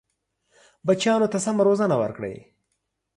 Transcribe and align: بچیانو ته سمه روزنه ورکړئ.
بچیانو 0.85 1.27
ته 1.33 1.37
سمه 1.45 1.63
روزنه 1.67 1.95
ورکړئ. 2.01 2.35